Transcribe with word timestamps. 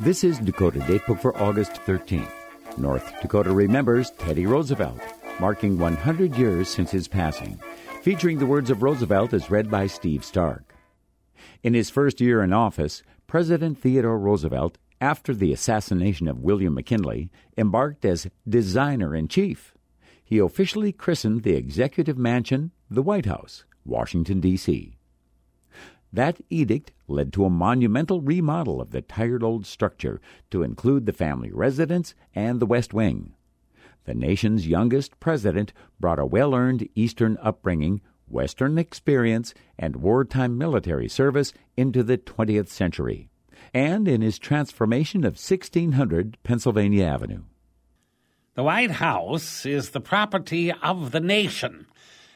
This 0.00 0.24
is 0.24 0.40
Dakota 0.40 0.80
Datebook 0.80 1.20
for 1.20 1.40
August 1.40 1.74
13th. 1.86 2.28
North 2.76 3.12
Dakota 3.22 3.52
remembers 3.52 4.10
Teddy 4.10 4.44
Roosevelt, 4.44 5.00
marking 5.38 5.78
100 5.78 6.34
years 6.34 6.68
since 6.68 6.90
his 6.90 7.06
passing, 7.06 7.60
featuring 8.02 8.38
the 8.38 8.46
words 8.46 8.70
of 8.70 8.82
Roosevelt 8.82 9.32
as 9.32 9.52
read 9.52 9.70
by 9.70 9.86
Steve 9.86 10.24
Stark. 10.24 10.74
In 11.62 11.74
his 11.74 11.90
first 11.90 12.20
year 12.20 12.42
in 12.42 12.52
office, 12.52 13.04
President 13.28 13.78
Theodore 13.78 14.18
Roosevelt, 14.18 14.78
after 15.00 15.32
the 15.32 15.52
assassination 15.52 16.26
of 16.26 16.40
William 16.40 16.74
McKinley, 16.74 17.30
embarked 17.56 18.04
as 18.04 18.26
designer 18.48 19.14
in 19.14 19.28
chief. 19.28 19.74
He 20.24 20.38
officially 20.38 20.90
christened 20.90 21.44
the 21.44 21.54
executive 21.54 22.18
mansion 22.18 22.72
the 22.90 23.02
White 23.02 23.26
House, 23.26 23.64
Washington, 23.84 24.40
D.C. 24.40 24.96
That 26.14 26.40
edict 26.48 26.92
led 27.08 27.32
to 27.32 27.44
a 27.44 27.50
monumental 27.50 28.20
remodel 28.20 28.80
of 28.80 28.92
the 28.92 29.02
tired 29.02 29.42
old 29.42 29.66
structure 29.66 30.20
to 30.52 30.62
include 30.62 31.06
the 31.06 31.12
family 31.12 31.50
residence 31.50 32.14
and 32.36 32.60
the 32.60 32.66
West 32.66 32.94
Wing. 32.94 33.34
The 34.04 34.14
nation's 34.14 34.68
youngest 34.68 35.18
president 35.18 35.72
brought 35.98 36.20
a 36.20 36.26
well 36.26 36.54
earned 36.54 36.88
Eastern 36.94 37.36
upbringing, 37.42 38.00
Western 38.28 38.78
experience, 38.78 39.54
and 39.76 39.96
wartime 39.96 40.56
military 40.56 41.08
service 41.08 41.52
into 41.76 42.04
the 42.04 42.16
20th 42.16 42.68
century, 42.68 43.28
and 43.72 44.06
in 44.06 44.22
his 44.22 44.38
transformation 44.38 45.24
of 45.24 45.32
1600 45.32 46.38
Pennsylvania 46.44 47.06
Avenue. 47.06 47.42
The 48.54 48.62
White 48.62 48.92
House 48.92 49.66
is 49.66 49.90
the 49.90 50.00
property 50.00 50.70
of 50.70 51.10
the 51.10 51.18
nation 51.18 51.86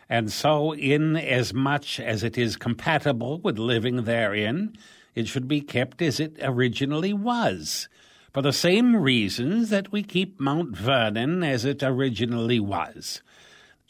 and 0.09 0.33
so, 0.33 0.73
in 0.73 1.17
as 1.17 1.53
much 1.53 2.01
as 2.01 2.23
it 2.23 2.39
is 2.39 2.57
compatible 2.57 3.41
with 3.41 3.59
living 3.59 4.05
therein, 4.05 4.75
it 5.15 5.29
should 5.29 5.47
be 5.47 5.61
kept 5.61 6.01
as 6.01 6.19
it 6.19 6.37
originally 6.41 7.13
was, 7.13 7.89
for 8.33 8.41
the 8.41 8.53
same 8.53 8.97
reasons 8.97 9.69
that 9.69 9.93
we 9.93 10.03
keep 10.03 10.41
Mount 10.41 10.75
Vernon 10.75 11.43
as 11.43 11.67
it 11.67 11.83
originally 11.83 12.59
was. 12.59 13.23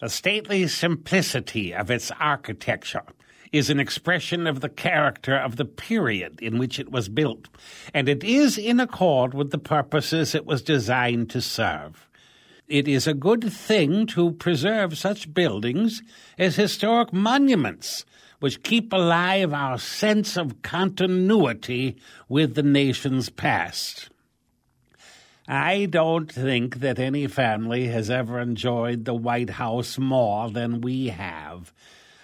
The 0.01 0.09
stately 0.09 0.67
simplicity 0.67 1.73
of 1.73 1.91
its 1.91 2.11
architecture 2.19 3.05
is 3.53 3.71
an 3.71 3.79
expression 3.79 4.47
of 4.47 4.61
the 4.61 4.69
character 4.69 5.37
of 5.37 5.57
the 5.57 5.65
period 5.65 6.41
in 6.43 6.59
which 6.59 6.81
it 6.81 6.91
was 6.91 7.09
built, 7.09 7.49
and 7.95 8.09
it 8.09 8.25
is 8.25 8.59
in 8.59 8.81
accord 8.81 9.35
with 9.35 9.53
the 9.53 9.59
purposes 9.59 10.35
it 10.35 10.47
was 10.47 10.63
designed 10.63 11.31
to 11.31 11.41
serve 11.41 12.08
it 12.69 12.87
is 12.87 13.07
a 13.07 13.15
good 13.15 13.51
thing 13.53 14.07
to 14.07 14.33
preserve 14.33 14.99
such 14.99 15.33
buildings 15.33 16.03
as 16.39 16.57
historic 16.57 17.13
monuments, 17.13 18.05
which 18.41 18.63
keep 18.63 18.93
alive 18.93 19.53
our 19.53 19.79
sense 19.79 20.37
of 20.37 20.63
continuity 20.63 21.97
with 22.29 22.55
the 22.55 22.63
nation's 22.63 23.31
past. 23.31 24.11
I 25.49 25.87
don't 25.87 26.31
think 26.31 26.81
that 26.81 26.99
any 26.99 27.27
family 27.27 27.87
has 27.87 28.11
ever 28.11 28.39
enjoyed 28.39 29.07
the 29.07 29.15
White 29.15 29.51
House 29.51 29.99
more 29.99 30.51
than 30.51 30.83
we 30.83 31.09
have. 31.09 31.73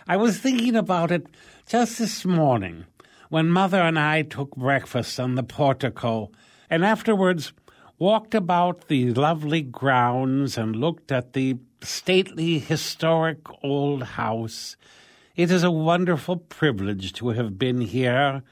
I 0.06 0.18
was 0.18 0.38
thinking 0.38 0.76
about 0.76 1.10
it 1.10 1.26
just 1.66 1.98
this 1.98 2.26
morning 2.26 2.84
when 3.30 3.48
Mother 3.48 3.80
and 3.80 3.98
I 3.98 4.22
took 4.22 4.54
breakfast 4.54 5.18
on 5.18 5.36
the 5.36 5.42
portico, 5.42 6.30
and 6.68 6.84
afterwards 6.84 7.54
walked 7.98 8.34
about 8.34 8.88
the 8.88 9.12
lovely 9.14 9.62
grounds 9.62 10.58
and 10.58 10.76
looked 10.76 11.12
at 11.12 11.32
the 11.32 11.56
stately, 11.82 12.58
historic 12.58 13.38
old 13.62 14.02
house. 14.02 14.76
It 15.36 15.50
is 15.50 15.62
a 15.62 15.70
wonderful 15.70 16.36
privilege 16.36 17.12
to 17.14 17.30
have 17.30 17.58
been 17.58 17.80
here 17.80 18.42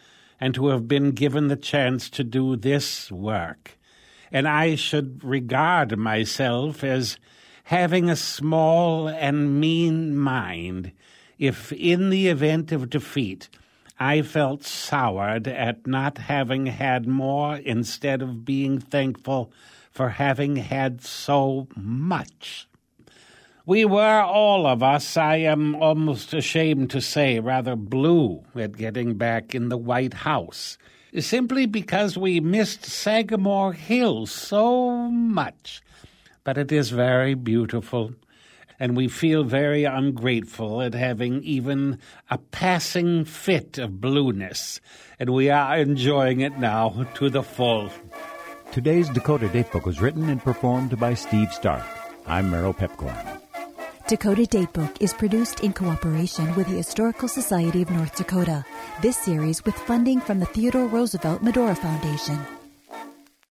and 0.41 0.55
to 0.55 0.69
have 0.69 0.89
been 0.89 1.13
given 1.13 1.49
the 1.49 1.57
chance 1.57 2.11
to 2.11 2.25
do 2.25 2.57
this 2.57 3.11
work. 3.11 3.79
And 4.31 4.49
I 4.49 4.75
should 4.75 5.23
regard 5.23 5.97
myself 5.97 6.83
as 6.83 7.19
having 7.65 8.11
a 8.11 8.17
small 8.17 9.09
and 9.09 9.61
mean 9.61 10.17
mind 10.17 10.93
if, 11.39 11.73
in 11.73 12.11
the 12.11 12.29
event 12.29 12.73
of 12.73 12.91
defeat, 12.91 13.49
I 14.05 14.23
felt 14.23 14.65
soured 14.65 15.47
at 15.47 15.87
not 15.87 16.19
having 16.19 16.67
had 16.67 17.07
more 17.07 17.55
instead 17.55 18.21
of 18.21 18.45
being 18.45 18.81
thankful 18.81 19.53
for 19.93 20.09
having 20.09 20.57
had 20.57 21.03
so 21.03 21.69
much. 21.77 22.67
We 23.65 23.85
were 23.85 24.21
all 24.21 24.67
of 24.67 24.83
us, 24.83 25.17
I 25.17 25.37
am 25.37 25.77
almost 25.77 26.35
ashamed 26.35 26.91
to 26.91 27.01
say, 27.01 27.39
rather 27.39 27.77
blue 27.77 28.43
at 28.57 28.77
getting 28.77 29.15
back 29.15 29.55
in 29.55 29.69
the 29.69 29.79
White 29.79 30.15
House, 30.15 30.79
simply 31.21 31.67
because 31.67 32.19
we 32.19 32.41
missed 32.41 32.85
Sagamore 32.85 33.73
Hill 33.73 34.27
so 34.27 34.91
much. 35.13 35.81
But 36.43 36.59
it 36.59 36.73
is 36.73 36.91
very 36.91 37.35
beautiful 37.35 38.15
and 38.83 38.97
we 38.97 39.07
feel 39.07 39.45
very 39.45 39.85
ungrateful 39.85 40.83
at 40.83 40.93
having 40.93 41.41
even 41.45 42.01
a 42.29 42.37
passing 42.37 43.25
fit 43.25 43.79
of 43.79 44.01
blueness, 44.01 44.81
and 45.21 45.31
we 45.31 45.49
are 45.49 45.79
enjoying 45.79 46.41
it 46.41 46.59
now 46.59 47.07
to 47.15 47.31
the 47.31 47.45
full. 47.45 47.89
Today's 48.73 49.09
Dakota 49.09 49.47
Datebook 49.47 49.85
was 49.85 50.01
written 50.01 50.29
and 50.29 50.43
performed 50.43 50.99
by 50.99 51.15
Steve 51.15 51.53
Stark. 51.53 51.87
I'm 52.27 52.51
Merrill 52.51 52.75
Piepkorn. 52.75 53.41
Dakota 54.09 54.43
Datebook 54.43 55.01
is 55.01 55.15
produced 55.15 55.61
in 55.61 55.73
cooperation 55.73 56.53
with 56.57 56.67
the 56.67 56.75
Historical 56.75 57.29
Society 57.29 57.83
of 57.83 57.91
North 57.93 58.17
Dakota. 58.17 58.65
This 59.01 59.17
series 59.17 59.65
with 59.65 59.77
funding 59.77 60.21
from 60.21 60.41
the 60.41 60.47
Theodore 60.47 60.89
Roosevelt 60.89 61.41
Medora 61.41 61.77
Foundation. 61.77 62.37